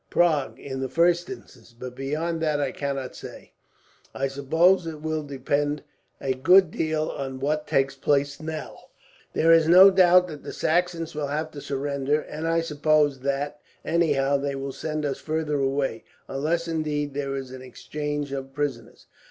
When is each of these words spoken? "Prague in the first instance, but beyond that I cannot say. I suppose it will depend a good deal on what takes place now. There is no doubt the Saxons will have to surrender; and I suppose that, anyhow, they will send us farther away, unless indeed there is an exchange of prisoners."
"Prague 0.09 0.57
in 0.59 0.79
the 0.79 0.89
first 0.89 1.29
instance, 1.29 1.75
but 1.77 1.95
beyond 1.95 2.41
that 2.41 2.59
I 2.59 2.71
cannot 2.71 3.15
say. 3.15 3.51
I 4.15 4.29
suppose 4.29 4.87
it 4.87 4.99
will 5.03 5.21
depend 5.21 5.83
a 6.19 6.33
good 6.33 6.71
deal 6.71 7.09
on 7.09 7.39
what 7.39 7.67
takes 7.67 7.93
place 7.95 8.41
now. 8.41 8.79
There 9.33 9.51
is 9.51 9.67
no 9.67 9.91
doubt 9.91 10.41
the 10.41 10.53
Saxons 10.53 11.13
will 11.13 11.27
have 11.27 11.51
to 11.51 11.61
surrender; 11.61 12.19
and 12.19 12.47
I 12.47 12.61
suppose 12.61 13.19
that, 13.19 13.59
anyhow, 13.85 14.37
they 14.37 14.55
will 14.55 14.71
send 14.73 15.05
us 15.05 15.19
farther 15.19 15.59
away, 15.59 16.03
unless 16.27 16.67
indeed 16.67 17.13
there 17.13 17.35
is 17.35 17.51
an 17.51 17.61
exchange 17.61 18.31
of 18.31 18.55
prisoners." 18.55 19.05